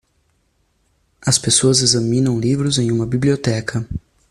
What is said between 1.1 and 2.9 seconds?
As pessoas examinam livros